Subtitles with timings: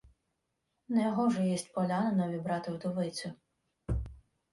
[0.89, 3.33] —Негоже єсть полянинові брати вдовицю.